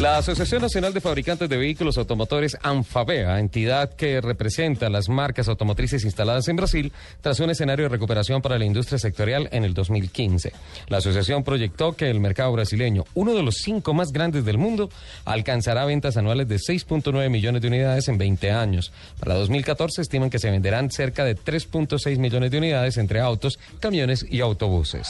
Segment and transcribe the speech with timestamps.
[0.00, 6.04] La Asociación Nacional de Fabricantes de Vehículos Automotores, ANFAVEA, entidad que representa las marcas automotrices
[6.04, 10.52] instaladas en Brasil, tras un escenario de recuperación para la industria sectorial en el 2015.
[10.86, 14.88] La asociación proyectó que el mercado brasileño, uno de los cinco más grandes del mundo,
[15.24, 18.92] alcanzará ventas anuales de 6.9 millones de unidades en 20 años.
[19.18, 24.24] Para 2014 estiman que se venderán cerca de 3.6 millones de unidades entre autos, camiones
[24.30, 25.08] y autobuses.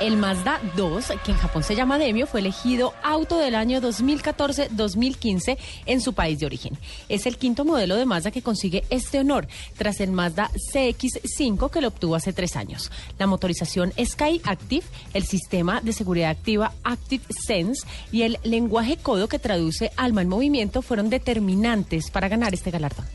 [0.00, 5.58] El Mazda 2, que en Japón se llama Demio, fue elegido auto del año 2014-2015
[5.86, 6.78] en su país de origen.
[7.08, 11.80] Es el quinto modelo de Mazda que consigue este honor, tras el Mazda CX5 que
[11.80, 12.92] lo obtuvo hace tres años.
[13.18, 19.28] La motorización Sky Active, el sistema de seguridad activa Active Sense y el lenguaje codo
[19.28, 23.06] que traduce alma en movimiento fueron determinantes para ganar este galardón.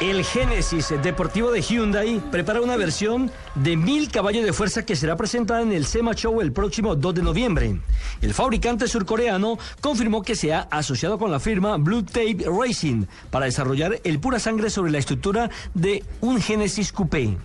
[0.00, 5.16] El Genesis Deportivo de Hyundai prepara una versión de mil caballos de fuerza que será
[5.16, 7.80] presentada en el SEMA Show el próximo 2 de noviembre.
[8.20, 13.46] El fabricante surcoreano confirmó que se ha asociado con la firma Blue Tape Racing para
[13.46, 17.38] desarrollar el pura sangre sobre la estructura de un Genesis Coupé.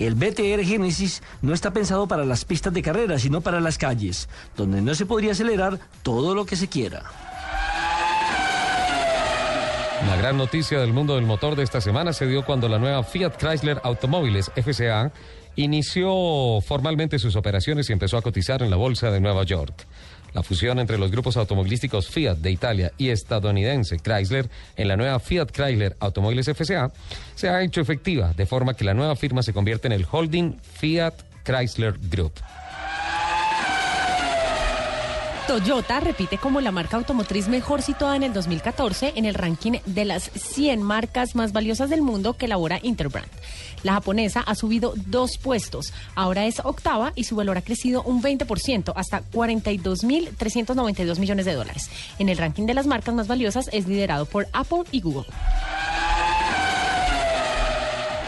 [0.00, 4.28] El BTR Genesis no está pensado para las pistas de carrera, sino para las calles,
[4.56, 7.04] donde no se podría acelerar todo lo que se quiera.
[10.06, 13.04] La gran noticia del mundo del motor de esta semana se dio cuando la nueva
[13.04, 15.12] Fiat Chrysler Automóviles FCA
[15.56, 19.86] inició formalmente sus operaciones y empezó a cotizar en la bolsa de Nueva York.
[20.34, 25.20] La fusión entre los grupos automovilísticos Fiat de Italia y estadounidense Chrysler en la nueva
[25.20, 26.90] Fiat Chrysler Automóviles FCA
[27.34, 30.56] se ha hecho efectiva, de forma que la nueva firma se convierte en el holding
[30.62, 31.14] Fiat
[31.44, 32.32] Chrysler Group.
[35.46, 40.04] Toyota repite como la marca automotriz mejor situada en el 2014 en el ranking de
[40.04, 43.28] las 100 marcas más valiosas del mundo que elabora Interbrand.
[43.82, 48.22] La japonesa ha subido dos puestos, ahora es octava y su valor ha crecido un
[48.22, 51.90] 20% hasta 42.392 millones de dólares.
[52.20, 55.26] En el ranking de las marcas más valiosas es liderado por Apple y Google.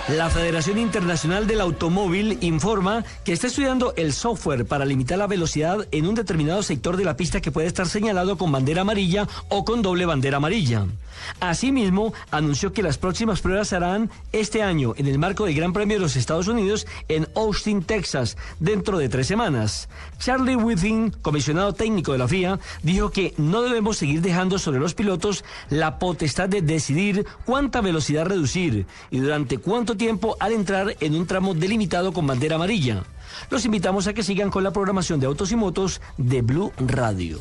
[0.08, 5.88] La Federación Internacional del Automóvil informa que está estudiando el software para limitar la velocidad
[5.92, 9.64] en un determinado sector de la pista que puede estar señalado con bandera amarilla o
[9.64, 10.84] con doble bandera amarilla.
[11.40, 15.72] Asimismo, anunció que las próximas pruebas se harán este año en el marco del Gran
[15.72, 19.88] Premio de los Estados Unidos en Austin, Texas, dentro de tres semanas.
[20.18, 24.92] Charlie Whiting, comisionado técnico de la FIA, dijo que no debemos seguir dejando sobre los
[24.92, 31.14] pilotos la potestad de decidir cuánta velocidad reducir y durante cuánto tiempo al entrar en
[31.14, 33.04] un tramo delimitado con bandera amarilla.
[33.50, 37.40] Los invitamos a que sigan con la programación de Autos y Motos de Blue Radio.